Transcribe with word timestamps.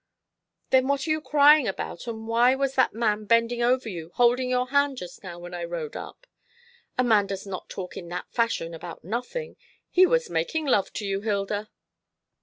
"Then 0.71 0.87
what 0.87 1.05
are 1.05 1.11
you 1.11 1.21
crying 1.21 1.67
about, 1.67 2.07
and 2.07 2.27
why 2.27 2.55
was 2.55 2.73
that 2.73 2.95
man 2.95 3.25
bending 3.25 3.61
over 3.61 3.87
you, 3.87 4.09
holding 4.15 4.49
your 4.49 4.69
hand 4.69 4.97
just 4.97 5.21
now 5.23 5.37
when 5.37 5.53
I 5.53 5.63
rode 5.63 5.95
up? 5.95 6.25
A 6.97 7.03
man 7.03 7.27
does 7.27 7.45
not 7.45 7.69
talk 7.69 7.95
in 7.95 8.09
that 8.09 8.33
fashion 8.33 8.73
about 8.73 9.03
nothing. 9.03 9.57
He 9.91 10.07
was 10.07 10.27
making 10.27 10.65
love 10.65 10.91
to 10.93 11.05
you, 11.05 11.21
Hilda." 11.21 11.69